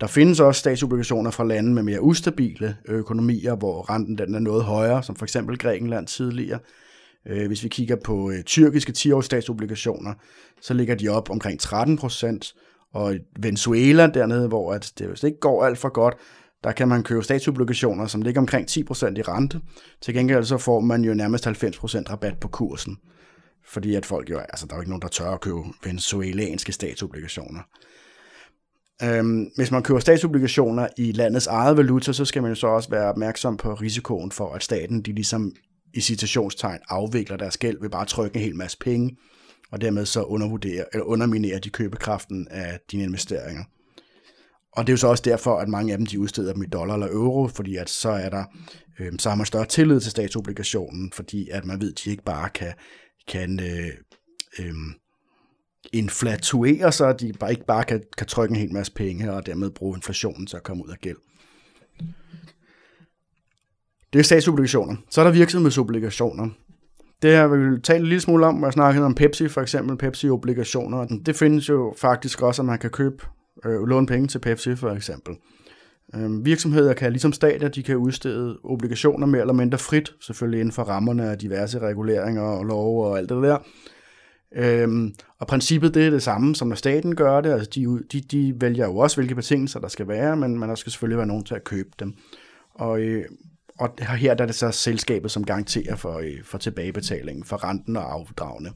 [0.00, 4.64] Der findes også statsobligationer fra lande med mere ustabile økonomier, hvor renten den er noget
[4.64, 6.58] højere, som for eksempel Grækenland tidligere.
[7.26, 10.14] Øh, hvis vi kigger på øh, tyrkiske 10-års statsobligationer,
[10.60, 12.54] så ligger de op omkring 13 procent,
[12.92, 16.14] og Venezuela dernede, hvor at det hvis det ikke går alt for godt,
[16.64, 18.78] der kan man købe statsobligationer, som ligger omkring 10%
[19.16, 19.60] i rente.
[20.02, 21.50] Til gengæld så får man jo nærmest 90%
[22.10, 22.98] rabat på kursen.
[23.66, 26.72] Fordi at folk jo, altså der er jo ikke nogen, der tør at købe venezuelanske
[26.72, 27.60] statsobligationer.
[29.02, 32.90] Øhm, hvis man køber statsobligationer i landets eget valuta, så skal man jo så også
[32.90, 35.52] være opmærksom på risikoen for, at staten de ligesom
[35.94, 39.16] i citationstegn afvikler deres gæld ved bare at trykke en hel masse penge,
[39.72, 43.64] og dermed så undervurdere, eller underminere de købekraften af dine investeringer.
[44.72, 46.66] Og det er jo så også derfor, at mange af dem de udsteder dem i
[46.66, 48.44] dollar eller euro, fordi at så er der
[49.00, 52.24] øh, så har man større tillid til statsobligationen, fordi at man ved, at de ikke
[52.24, 52.72] bare kan,
[53.28, 53.90] kan øh,
[54.58, 54.74] øh,
[55.92, 59.70] inflatuere sig, de bare ikke bare kan, kan trykke en hel masse penge og dermed
[59.70, 61.16] bruge inflationen til at komme ud af gæld.
[64.12, 64.96] Det er statsobligationer.
[65.10, 66.48] Så er der virksomhedsobligationer.
[67.22, 69.96] Det har vi talt en lille smule om, hvor jeg snakkede om Pepsi, for eksempel
[69.96, 71.06] Pepsi-obligationer.
[71.26, 73.24] Det findes jo faktisk også, at man kan købe
[73.64, 75.34] øh, låne penge til Pepsi for eksempel.
[76.14, 80.72] Øh, virksomheder kan ligesom stater, de kan udstede obligationer mere eller mindre frit, selvfølgelig inden
[80.72, 83.58] for rammerne af diverse reguleringer og lov og alt det der.
[84.56, 87.52] Øhm, og princippet det er det samme, som når staten gør det.
[87.52, 90.74] Altså de, de, de vælger jo også, hvilke betingelser der skal være, men, men der
[90.74, 92.14] skal selvfølgelig være nogen til at købe dem.
[92.74, 93.24] Og, øh,
[93.78, 97.96] og her der er det så selskabet, som garanterer for, øh, for tilbagebetalingen, for renten
[97.96, 98.70] og afdragene.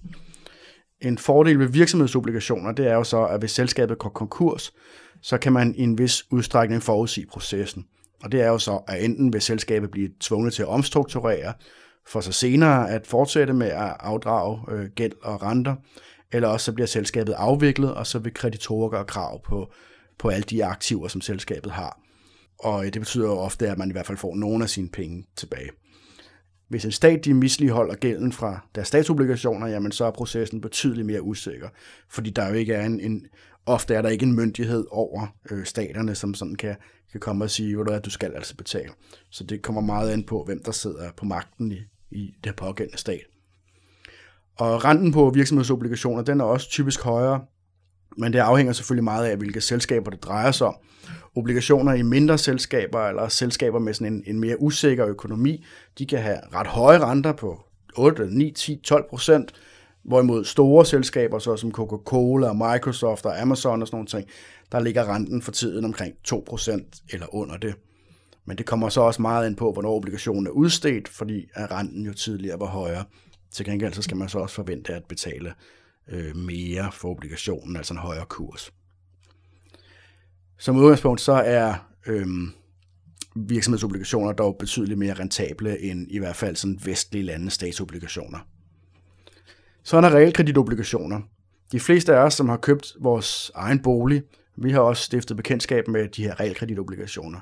[1.05, 4.75] En fordel ved virksomhedsobligationer, det er jo så, at hvis selskabet går konkurs,
[5.23, 7.87] så kan man i en vis udstrækning forudsige processen.
[8.23, 11.53] Og det er jo så, at enten vil selskabet blive tvunget til at omstrukturere,
[12.07, 15.77] for så senere at fortsætte med at afdrage øh, gæld og renter,
[16.33, 19.73] eller også så bliver selskabet afviklet, og så vil kreditorer gøre krav på,
[20.19, 22.01] på alle de aktiver, som selskabet har.
[22.59, 24.89] Og øh, det betyder jo ofte, at man i hvert fald får nogle af sine
[24.89, 25.71] penge tilbage.
[26.69, 31.23] Hvis en stat de misligeholder gælden fra deres statsobligationer, jamen så er processen betydeligt mere
[31.23, 31.69] usikker,
[32.09, 33.27] fordi der jo ikke er en, en
[33.67, 36.77] ofte er der ikke en myndighed over øh, staterne, som sådan kan,
[37.13, 38.91] kan komme og sige, hvad du, er, du skal altså betale.
[39.31, 41.79] Så det kommer meget an på, hvem der sidder på magten i,
[42.11, 43.25] i det pågældende stat.
[44.59, 47.45] Og renten på virksomhedsobligationer, den er også typisk højere,
[48.17, 50.75] men det afhænger selvfølgelig meget af, hvilke selskaber det drejer sig om.
[51.35, 55.65] Obligationer i mindre selskaber eller selskaber med sådan en, en mere usikker økonomi,
[55.99, 57.61] de kan have ret høje renter på
[57.97, 59.53] 8, 9, 10, 12 procent,
[60.05, 64.29] hvorimod store selskaber, såsom Coca-Cola, Microsoft og Amazon og sådan nogle ting,
[64.73, 67.75] der ligger renten for tiden omkring 2 procent eller under det.
[68.45, 72.07] Men det kommer så også meget ind på, hvornår obligationen er udstedt, fordi at renten
[72.07, 73.05] jo tidligere var højere.
[73.51, 75.53] Til gengæld så skal man så også forvente at betale
[76.09, 78.73] øh, mere for obligationen, altså en højere kurs.
[80.59, 81.75] Som udgangspunkt så er
[82.07, 82.27] øh,
[83.37, 88.39] virksomhedsobligationer dog betydeligt mere rentable end i hvert fald sådan vestlige lande statsobligationer.
[89.83, 91.21] Så er der realkreditobligationer.
[91.73, 94.23] De fleste af os, som har købt vores egen bolig,
[94.57, 97.41] vi har også stiftet bekendtskab med de her realkreditobligationer.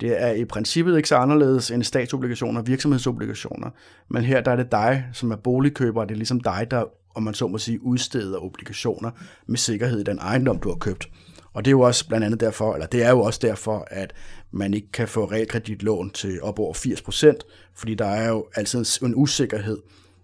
[0.00, 3.70] Det er i princippet ikke så anderledes end statsobligationer og virksomhedsobligationer,
[4.08, 6.84] men her der er det dig, som er boligkøber, og det er ligesom dig, der,
[7.16, 9.10] om man så må sige, udsteder obligationer
[9.46, 11.08] med sikkerhed i den ejendom, du har købt.
[11.52, 14.12] Og det er jo også blandt andet derfor, eller det er jo også derfor, at
[14.50, 17.38] man ikke kan få realkreditlån til op over 80%,
[17.74, 19.78] fordi der er jo altid en usikkerhed,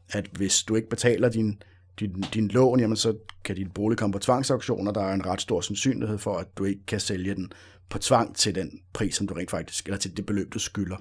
[0.09, 1.63] at hvis du ikke betaler din,
[2.01, 5.27] din, din lån, jamen så kan din bolig komme på tvangsauktion, og der er en
[5.27, 7.53] ret stor sandsynlighed for, at du ikke kan sælge den
[7.89, 10.97] på tvang til den pris, som du rent faktisk, eller til det beløb, du skylder.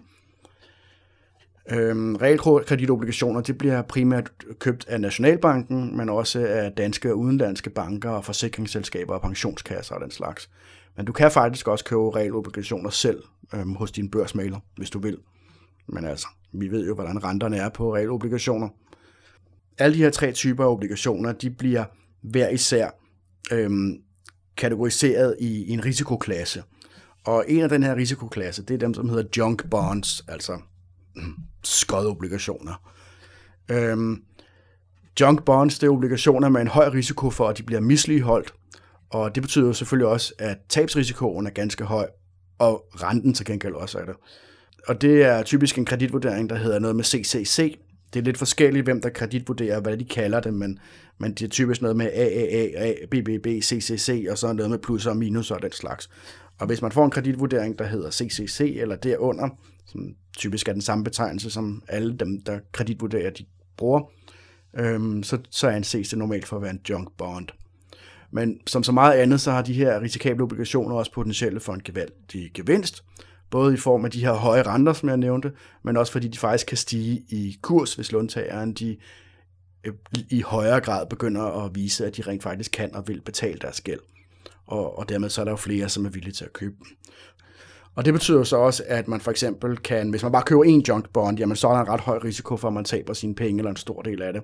[1.72, 8.10] Øhm, realkreditobligationer, det bliver primært købt af Nationalbanken, men også af danske og udenlandske banker
[8.10, 10.50] og forsikringsselskaber og pensionskasser og den slags.
[10.98, 15.18] Men du kan faktisk også købe realobligationer selv øhm, hos din børsmaler, hvis du vil.
[15.88, 18.70] Men altså, vi ved jo, hvordan renterne er på realobligationer.
[19.78, 21.84] Alle de her tre typer af obligationer, de bliver
[22.22, 22.90] hver især
[23.52, 24.02] øhm,
[24.58, 26.64] kategoriseret i, i en risikoklasse.
[27.26, 30.60] Og en af den her risikoklasse, det er dem, som hedder junk bonds, altså
[31.64, 32.92] skodobligationer.
[33.72, 34.24] Øhm,
[35.20, 38.54] junk bonds, det er obligationer med en høj risiko for, at de bliver misligeholdt,
[39.10, 42.08] og det betyder jo selvfølgelig også, at tabsrisikoen er ganske høj,
[42.60, 44.16] og renten til gengæld også er det.
[44.88, 47.80] Og det er typisk en kreditvurdering, der hedder noget med CCC.
[48.14, 50.80] Det er lidt forskelligt, hvem der kreditvurderer, hvad de kalder det, men,
[51.18, 55.18] men det er typisk noget med AAA, BBB, CCC, og så noget med plus og
[55.18, 56.10] minus og den slags.
[56.60, 59.50] Og hvis man får en kreditvurdering, der hedder CCC eller derunder,
[59.86, 63.46] som typisk er den samme betegnelse, som alle dem, der kreditvurderer, de
[63.78, 64.12] bruger,
[64.74, 67.48] øhm, så, så anses det normalt for at være en junk bond.
[68.32, 71.82] Men som så meget andet, så har de her risikable obligationer også potentielle for en
[71.86, 73.04] gevaldig gevinst,
[73.52, 75.52] både i form af de her høje renter, som jeg nævnte,
[75.84, 78.98] men også fordi de faktisk kan stige i kurs, hvis låntageren de
[79.84, 79.94] øh,
[80.30, 83.82] i højere grad begynder at vise, at de rent faktisk kan og vil betale deres
[83.82, 84.00] gæld.
[84.68, 86.88] Og, og dermed så er der jo flere, som er villige til at købe dem.
[87.96, 90.82] Og det betyder så også, at man for eksempel kan, hvis man bare køber en
[90.82, 93.36] junk bond, jamen så er der en ret høj risiko for, at man taber sine
[93.36, 94.42] penge eller en stor del af det.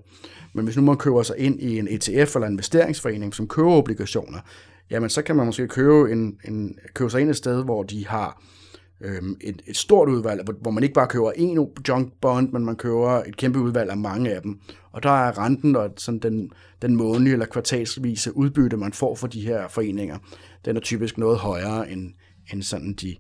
[0.54, 3.72] Men hvis nu man køber sig ind i en ETF eller en investeringsforening, som køber
[3.72, 4.39] obligationer,
[4.89, 8.08] jamen så kan man måske købe, en, en, købe sig ind et sted, hvor de
[8.08, 8.41] har
[9.01, 12.75] øhm, et, et stort udvalg, hvor man ikke bare køber en junk bond, men man
[12.75, 14.60] køber et kæmpe udvalg af mange af dem.
[14.91, 19.27] Og der er renten og sådan den, den månedlige eller kvartalsvise udbytte, man får for
[19.27, 20.17] de her foreninger,
[20.65, 22.13] den er typisk noget højere end,
[22.53, 23.15] end sådan de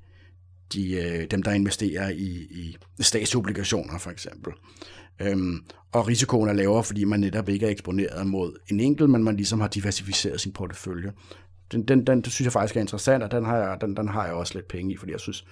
[0.73, 4.53] de, øh, dem, der investerer i, i statsobligationer for eksempel.
[5.21, 9.23] Øhm, og risikoen er lavere, fordi man netop ikke er eksponeret mod en enkelt, men
[9.23, 11.11] man ligesom har diversificeret sin portefølje.
[11.71, 14.07] Den, den, den det synes jeg faktisk er interessant, og den har jeg, den, den
[14.07, 15.45] har jeg også lidt penge i, fordi jeg synes,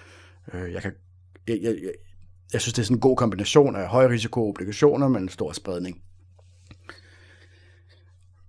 [0.52, 0.92] øh, jeg kan,
[1.48, 1.92] jeg, jeg, jeg,
[2.52, 5.52] jeg synes, det er sådan en god kombination af høj risiko obligationer, men en stor
[5.52, 6.02] spredning.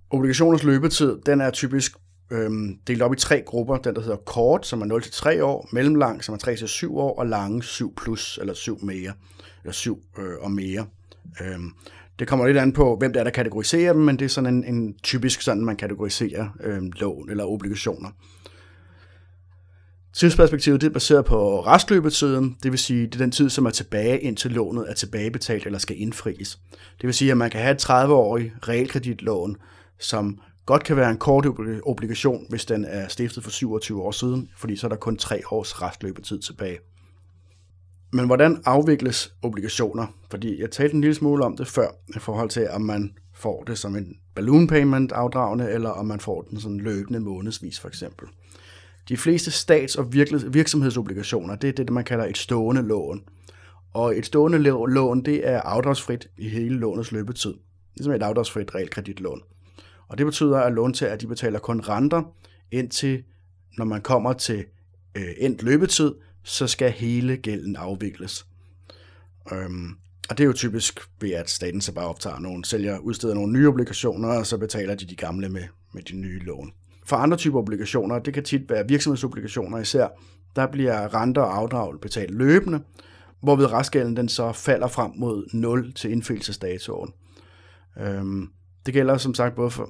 [0.10, 1.98] Obligationers løbetid, den er typisk
[2.32, 3.78] øhm, delt op i tre grupper.
[3.78, 7.64] Den, der hedder kort, som er 0-3 år, mellemlang, som er 3-7 år, og lange
[7.64, 9.14] 7 plus, eller 7 mere,
[9.64, 10.88] eller 7 øh, og mere.
[11.42, 11.72] Øhm,
[12.20, 14.56] det kommer lidt an på, hvem det er, der kategoriserer dem, men det er sådan
[14.56, 18.10] en, en typisk sådan, man kategoriserer øh, lån eller obligationer.
[20.14, 23.70] Tidsperspektivet det er baseret på restløbetiden, det vil sige, det er den tid, som er
[23.70, 26.60] tilbage, indtil lånet er tilbagebetalt eller skal indfries.
[26.72, 29.58] Det vil sige, at man kan have et 30-årig realkreditlån,
[30.00, 31.46] som godt kan være en kort
[31.84, 35.42] obligation, hvis den er stiftet for 27 år siden, fordi så er der kun tre
[35.52, 36.78] års restløbetid tilbage.
[38.12, 40.08] Men hvordan afvikles obligationer?
[40.30, 43.64] Fordi jeg talte en lille smule om det før, i forhold til, om man får
[43.64, 47.88] det som en balloon payment afdragende, eller om man får den sådan løbende månedsvis for
[47.88, 48.28] eksempel.
[49.10, 50.14] De fleste stats- og
[50.54, 53.24] virksomhedsobligationer, det er det, man kalder et stående lån.
[53.94, 57.54] Og et stående lån, det er afdragsfrit i hele lånets løbetid.
[57.96, 59.42] Ligesom et afdragsfrit realkreditlån.
[60.08, 62.24] Og det betyder, at låntager de betaler kun renter
[62.72, 63.24] indtil
[63.78, 64.66] når man kommer til
[65.18, 66.12] øh, endt løbetid,
[66.48, 68.46] så skal hele gælden afvikles.
[69.52, 69.90] Øhm,
[70.30, 73.54] og det er jo typisk ved, at staten så bare optager nogle, sælger, udsteder nogle
[73.54, 76.72] nye obligationer, og så betaler de de gamle med, med de nye lån.
[77.06, 80.08] For andre typer obligationer, det kan tit være virksomhedsobligationer især,
[80.56, 82.82] der bliver renter og afdrag betalt løbende,
[83.42, 87.14] hvorved restgælden den så falder frem mod 0 til indfrielsesdatoen.
[88.00, 88.50] Øhm,
[88.86, 89.90] det gælder som sagt både for,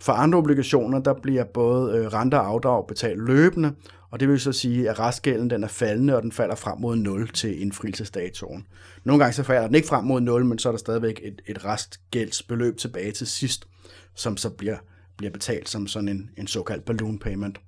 [0.00, 3.72] for andre obligationer, der bliver både øh, renter og afdrag betalt løbende,
[4.12, 6.96] og det vil så sige, at restgælden den er faldende, og den falder frem mod
[6.96, 8.66] 0 til indfrielsesdatoen.
[9.04, 11.42] Nogle gange så falder den ikke frem mod 0, men så er der stadigvæk et,
[11.46, 13.66] et restgældsbeløb tilbage til sidst,
[14.14, 14.76] som så bliver,
[15.16, 17.60] bliver betalt som sådan en, en såkaldt balloon payment.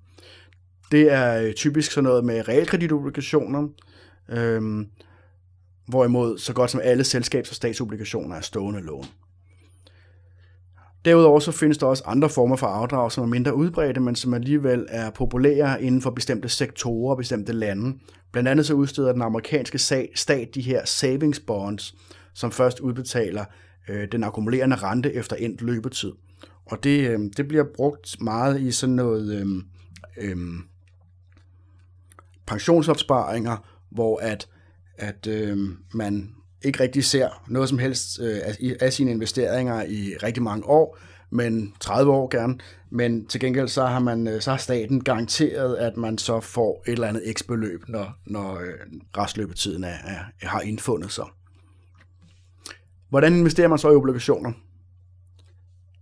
[0.92, 3.68] Det er øh, typisk sådan noget med realkreditobligationer,
[4.28, 4.86] øhm,
[5.86, 9.06] hvorimod så godt som alle selskabs- og statsobligationer er stående lån.
[11.04, 14.34] Derudover så findes der også andre former for afdrag, som er mindre udbredte, men som
[14.34, 17.98] alligevel er populære inden for bestemte sektorer og bestemte lande.
[18.32, 19.78] Blandt andet så udsteder den amerikanske
[20.14, 21.94] stat de her savings bonds,
[22.34, 23.44] som først udbetaler
[23.88, 26.12] øh, den akkumulerende rente efter endt løbetid.
[26.66, 29.46] Og det, øh, det bliver brugt meget i sådan noget øh,
[30.16, 30.36] øh,
[32.46, 33.56] pensionsopsparinger,
[33.90, 34.48] hvor at,
[34.98, 35.58] at øh,
[35.94, 36.34] man
[36.64, 40.98] ikke rigtig ser noget som helst øh, af, af sine investeringer i rigtig mange år,
[41.30, 42.58] men 30 år gerne,
[42.90, 46.82] men til gengæld så har, man, øh, så har staten garanteret, at man så får
[46.86, 48.74] et eller andet x beløb, når, når øh,
[49.16, 51.24] restløbetiden er, er, har indfundet sig.
[53.10, 54.52] Hvordan investerer man så i obligationer?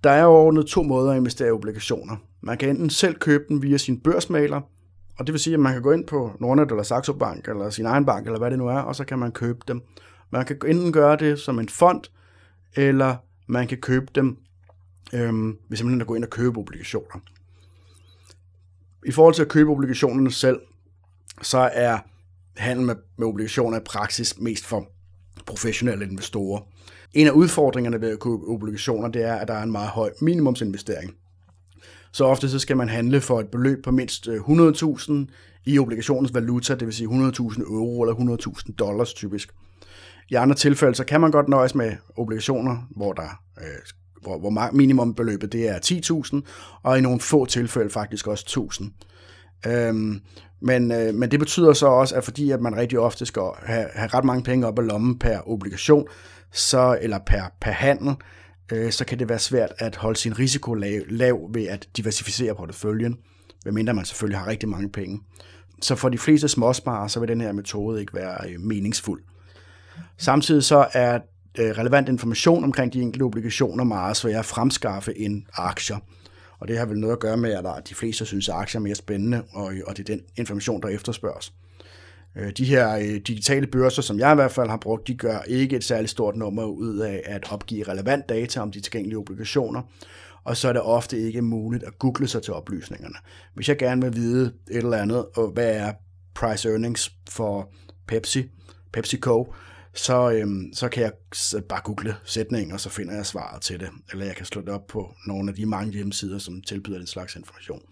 [0.04, 2.16] Der er overordnet to måder at investere i obligationer.
[2.40, 4.60] Man kan enten selv købe dem via sin børsmaler,
[5.18, 7.70] og det vil sige, at man kan gå ind på Nordnet eller Saxo Bank eller
[7.70, 9.82] sin egen bank, eller hvad det nu er, og så kan man købe dem.
[10.32, 12.02] Man kan enten gøre det som en fond,
[12.74, 13.16] eller
[13.46, 14.36] man kan købe dem
[15.12, 17.20] øhm, ved simpelthen at gå ind og købe obligationer.
[19.06, 20.60] I forhold til at købe obligationerne selv,
[21.42, 21.98] så er
[22.56, 24.86] handel med, med obligationer i praksis mest for
[25.46, 26.60] professionelle investorer.
[27.14, 30.12] En af udfordringerne ved at købe obligationer, det er, at der er en meget høj
[30.20, 31.14] minimumsinvestering.
[32.12, 35.12] Så ofte så skal man handle for et beløb på mindst øh, 100.000
[35.64, 39.54] i obligationens valuta, det vil sige 100.000 euro eller 100.000 dollars typisk.
[40.32, 43.66] I andre tilfælde, så kan man godt nøjes med obligationer, hvor der øh,
[44.22, 46.40] hvor, hvor minimumbeløbet det er 10.000,
[46.82, 48.68] og i nogle få tilfælde faktisk også
[49.64, 49.70] 1.000.
[49.70, 50.20] Øhm,
[50.60, 53.86] men, øh, men det betyder så også, at fordi at man rigtig ofte skal have,
[53.94, 56.06] have ret mange penge op i lommen per obligation,
[56.52, 58.14] så, eller per, per handel,
[58.72, 62.54] øh, så kan det være svært at holde sin risiko lav, lav ved at diversificere
[62.54, 63.16] porteføljen,
[63.64, 65.20] medmindre man selvfølgelig har rigtig mange penge.
[65.82, 69.22] Så for de fleste småsparere, så vil den her metode ikke være øh, meningsfuld.
[70.18, 71.18] Samtidig så er
[71.58, 75.96] øh, relevant information omkring de enkelte obligationer meget svære at fremskaffe end aktier.
[76.58, 78.82] Og det har vel noget at gøre med, at de fleste synes, at aktier er
[78.82, 81.52] mere spændende, og, øh, og det er den information, der efterspørges.
[82.36, 85.76] Øh, de her digitale børser, som jeg i hvert fald har brugt, de gør ikke
[85.76, 89.82] et særligt stort nummer ud af at opgive relevant data om de tilgængelige obligationer,
[90.44, 93.14] og så er det ofte ikke muligt at google sig til oplysningerne.
[93.54, 95.92] Hvis jeg gerne vil vide et eller andet, og hvad er
[96.34, 97.72] price earnings for
[98.06, 98.50] Pepsi,
[98.92, 99.54] PepsiCo,
[99.94, 101.12] så, øhm, så kan jeg
[101.68, 103.88] bare google sætningen, og så finder jeg svaret til det.
[104.12, 107.06] Eller jeg kan slå det op på nogle af de mange hjemmesider, som tilbyder den
[107.06, 107.82] slags information.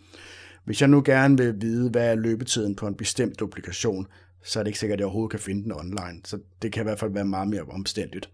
[0.65, 4.07] Hvis jeg nu gerne vil vide, hvad er løbetiden på en bestemt duplikation,
[4.43, 6.21] så er det ikke sikkert, at jeg overhovedet kan finde den online.
[6.25, 8.31] Så det kan i hvert fald være meget mere omstændigt.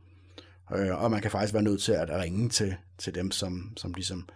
[0.74, 3.94] Øh, og man kan faktisk være nødt til at ringe til, til dem, som, som
[3.94, 4.28] ligesom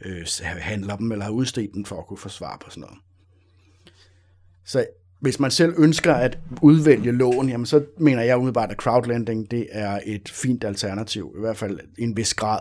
[0.00, 2.98] øh, handler dem, eller har udstedt dem for at kunne få svar på sådan noget.
[4.64, 4.86] Så
[5.20, 9.66] hvis man selv ønsker at udvælge lån, jamen så mener jeg umiddelbart, at crowdlending det
[9.70, 12.60] er et fint alternativ, i hvert fald i en vis grad.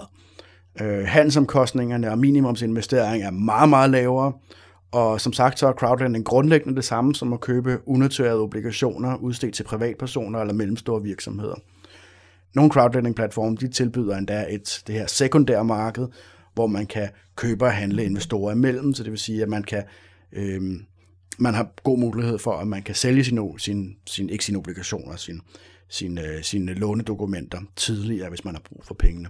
[0.82, 4.34] Øh, handelsomkostningerne og minimumsinvestering er meget, meget lavere,
[4.92, 9.56] og som sagt, så er crowdlending grundlæggende det samme som at købe unoterede obligationer udstedt
[9.56, 11.56] til privatpersoner eller mellemstore virksomheder.
[12.56, 16.08] Nogle crowdlending-platforme de tilbyder endda et, det her sekundære marked,
[16.54, 19.84] hvor man kan købe og handle investorer imellem, så det vil sige, at man kan
[20.34, 20.62] øh,
[21.38, 25.16] man har god mulighed for, at man kan sælge sine, sin, sin, ikke sine obligationer,
[25.16, 25.40] sine,
[25.90, 29.30] sine, øh, sine lånedokumenter tidligere, hvis man har brug for pengene.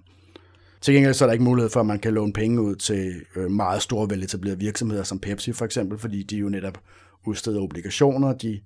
[0.81, 3.13] Til gengæld så er der ikke mulighed for, at man kan låne penge ud til
[3.35, 6.81] øh, meget store veletablerede virksomheder som Pepsi for eksempel, fordi de jo netop
[7.25, 8.59] udsteder obligationer, de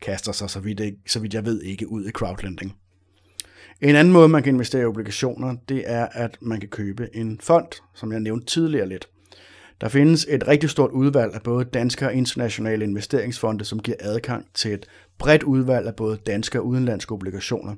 [0.00, 2.76] kaster sig, så vidt, så vidt jeg ved, ikke ud i crowdlending.
[3.80, 7.40] En anden måde, man kan investere i obligationer, det er, at man kan købe en
[7.42, 9.08] fond, som jeg nævnte tidligere lidt.
[9.80, 14.46] Der findes et rigtig stort udvalg af både danske og internationale investeringsfonde, som giver adgang
[14.54, 14.86] til et
[15.18, 17.74] bredt udvalg af både danske og udenlandske obligationer.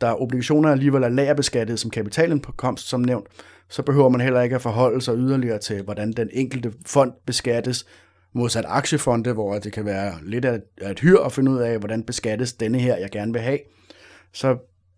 [0.00, 3.26] Der er obligationer alligevel er lagerbeskattet som kapitalindkomst, som nævnt,
[3.68, 7.86] så behøver man heller ikke at forholde sig yderligere til, hvordan den enkelte fond beskattes,
[8.32, 12.02] modsat aktiefonde, hvor det kan være lidt af et hyr at finde ud af, hvordan
[12.02, 13.58] beskattes denne her, jeg gerne vil have.
[14.32, 14.56] Så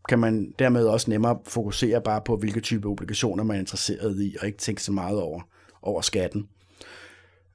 [0.09, 4.37] kan man dermed også nemmere fokusere bare på, hvilke type obligationer man er interesseret i,
[4.41, 5.41] og ikke tænke så meget over,
[5.85, 6.49] over skatten.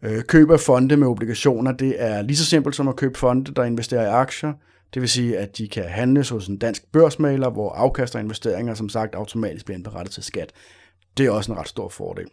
[0.01, 3.53] Øh, køb af fonde med obligationer, det er lige så simpelt som at købe fonde,
[3.53, 4.53] der investerer i aktier.
[4.93, 8.73] Det vil sige, at de kan handles hos en dansk børsmaler, hvor afkast og investeringer
[8.73, 10.51] som sagt automatisk bliver indberettet til skat.
[11.17, 12.25] Det er også en ret stor fordel.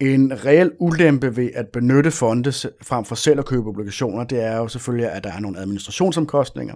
[0.00, 2.52] En reel ulempe ved at benytte fonde
[2.82, 6.74] frem for selv at købe obligationer, det er jo selvfølgelig, at der er nogle administrationsomkostninger.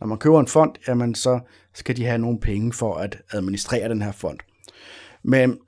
[0.00, 1.40] Når man køber en fond, jamen så
[1.74, 4.38] skal de have nogle penge for at administrere den her fond.
[5.22, 5.58] Men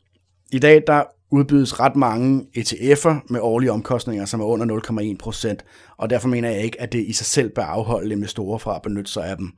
[0.52, 4.80] i dag der udbydes ret mange ETF'er med årlige omkostninger, som er under
[5.12, 5.64] 0,1 procent,
[5.96, 8.82] og derfor mener jeg ikke, at det i sig selv bør afholde investorer fra at
[8.82, 9.52] benytte sig af dem.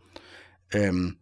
[0.74, 1.16] Øhm,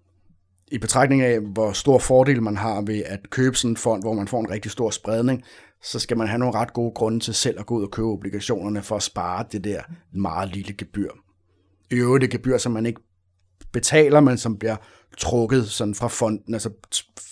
[0.70, 4.12] I betragtning af, hvor stor fordel man har ved at købe sådan en fond, hvor
[4.12, 5.42] man får en rigtig stor spredning,
[5.82, 8.08] så skal man have nogle ret gode grunde til selv at gå ud og købe
[8.08, 9.80] obligationerne for at spare det der
[10.12, 11.10] meget lille gebyr.
[11.90, 13.00] I øvrigt et gebyr, som man ikke
[13.72, 14.76] betaler, men som bliver
[15.18, 16.54] trukket sådan fra fonden.
[16.54, 16.70] Altså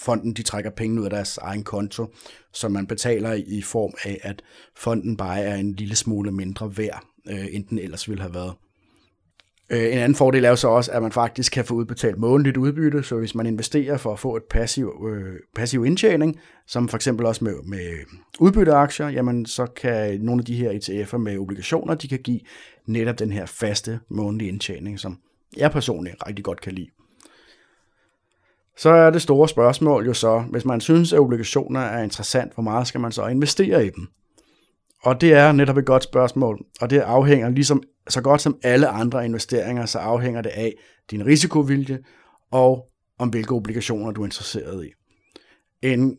[0.06, 2.06] fonden, de trækker penge ud af deres egen konto,
[2.52, 4.42] som man betaler i form af, at
[4.76, 8.52] fonden bare er en lille smule mindre værd, øh, end den ellers ville have været.
[9.70, 12.56] Øh, en anden fordel er jo så også, at man faktisk kan få udbetalt månedligt
[12.56, 16.96] udbytte, så hvis man investerer for at få et passiv, øh, passiv indtjening, som for
[16.96, 17.92] eksempel også med, med
[18.40, 22.40] udbytteaktier, jamen så kan nogle af de her ETF'er med obligationer, de kan give
[22.86, 25.18] netop den her faste månedlige indtjening, som
[25.56, 26.88] jeg personligt rigtig godt kan lide.
[28.76, 32.62] Så er det store spørgsmål jo så, hvis man synes, at obligationer er interessant, hvor
[32.62, 34.06] meget skal man så investere i dem?
[35.02, 38.88] Og det er netop et godt spørgsmål, og det afhænger ligesom så godt som alle
[38.88, 40.74] andre investeringer, så afhænger det af
[41.10, 41.98] din risikovilje
[42.50, 44.88] og om hvilke obligationer du er interesseret i.
[45.82, 46.16] En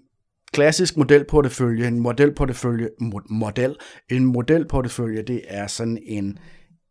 [0.53, 2.89] klassisk modelportefølje, en modelportefølje,
[3.29, 3.75] model,
[4.09, 6.39] en modelportefølje, det er sådan en,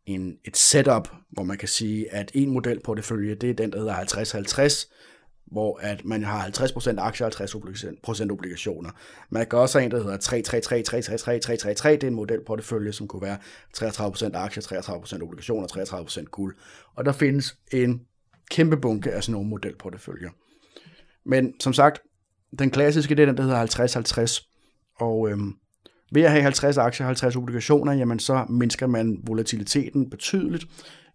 [0.05, 3.95] en, et setup, hvor man kan sige, at en modelportefølje, det er den, der hedder
[3.95, 4.93] 50-50,
[5.51, 8.89] hvor at man har 50% aktier og 50% obligationer.
[9.29, 11.89] Man kan også have en, der hedder 3333333333.
[11.89, 13.37] det er en modelportefølje, som kunne være
[13.77, 16.55] 33% aktier, 33% obligationer, 33% guld.
[16.95, 18.01] Og der findes en
[18.51, 20.29] kæmpe bunke af sådan nogle modelporteføljer.
[21.25, 21.99] Men som sagt,
[22.59, 25.53] den klassiske, det er den, der hedder 50-50, og øhm,
[26.11, 30.65] ved at have 50 aktier og 50 obligationer, jamen så mindsker man volatiliteten betydeligt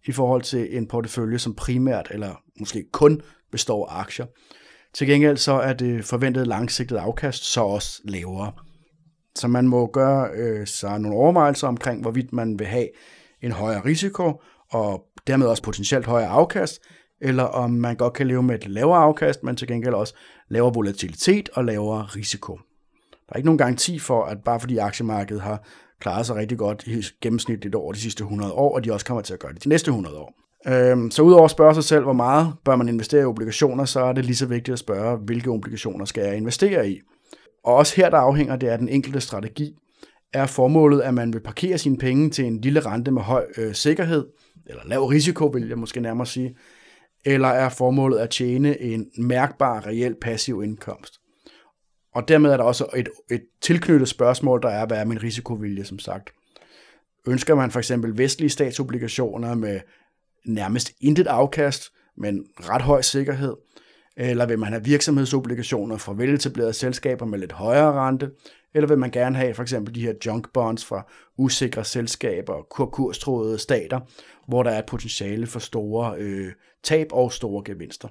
[0.05, 4.25] i forhold til en portefølje, som primært eller måske kun består af aktier.
[4.93, 8.51] Til gengæld så er det forventede langsigtede afkast så også lavere.
[9.35, 12.87] Så man må gøre øh, sig nogle overvejelser omkring, hvorvidt man vil have
[13.41, 16.81] en højere risiko, og dermed også potentielt højere afkast,
[17.21, 20.13] eller om man godt kan leve med et lavere afkast, men til gengæld også
[20.49, 22.59] lavere volatilitet og lavere risiko.
[23.11, 25.67] Der er ikke nogen garanti for, at bare fordi aktiemarkedet har
[26.03, 29.21] klaret sig rigtig godt i gennemsnitligt over de sidste 100 år, og de også kommer
[29.21, 30.33] til at gøre det de næste 100 år.
[30.67, 33.99] Øhm, så udover at spørge sig selv, hvor meget bør man investere i obligationer, så
[33.99, 36.99] er det lige så vigtigt at spørge, hvilke obligationer skal jeg investere i.
[37.63, 39.75] Og også her, der afhænger det af den enkelte strategi.
[40.33, 43.73] Er formålet, at man vil parkere sine penge til en lille rente med høj øh,
[43.73, 44.25] sikkerhed,
[44.65, 46.55] eller lav risiko, vil jeg måske nærmere sige,
[47.25, 51.22] eller er formålet at tjene en mærkbar, reel passiv indkomst?
[52.15, 55.85] Og dermed er der også et, et tilknyttet spørgsmål, der er, hvad er min risikovilje,
[55.85, 56.29] som sagt.
[57.27, 59.79] Ønsker man for eksempel vestlige statsobligationer med
[60.45, 61.83] nærmest intet afkast,
[62.17, 63.55] men ret høj sikkerhed?
[64.17, 68.29] Eller vil man have virksomhedsobligationer fra veletablerede selskaber med lidt højere rente?
[68.73, 72.91] Eller vil man gerne have for eksempel de her junk bonds fra usikre selskaber og
[72.91, 73.99] kurstroede stater,
[74.47, 76.51] hvor der er et potentiale for store øh,
[76.83, 78.07] tab og store gevinster?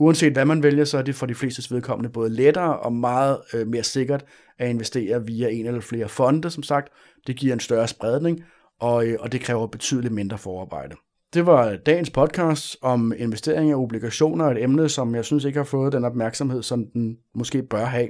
[0.00, 3.38] Uanset hvad man vælger, så er det for de fleste vedkommende både lettere og meget
[3.54, 4.24] øh, mere sikkert
[4.58, 6.88] at investere via en eller flere fonde, som sagt.
[7.26, 8.44] Det giver en større spredning,
[8.80, 10.96] og, øh, og det kræver betydeligt mindre forarbejde.
[11.34, 15.64] Det var dagens podcast om investering af obligationer, et emne, som jeg synes ikke har
[15.64, 18.08] fået den opmærksomhed, som den måske bør have.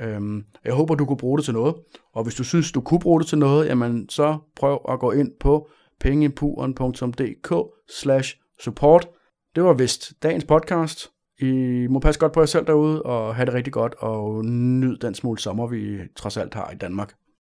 [0.00, 1.74] Øhm, jeg håber, du kunne bruge det til noget,
[2.12, 5.12] og hvis du synes, du kunne bruge det til noget, jamen så prøv at gå
[5.12, 5.68] ind på
[6.00, 7.54] pengepuren.dk
[7.88, 9.08] slash support.
[9.54, 11.10] Det var vist dagens podcast.
[11.38, 14.96] I må passe godt på jer selv derude, og have det rigtig godt, og nyd
[14.96, 17.14] den smule sommer, vi trods alt har i Danmark.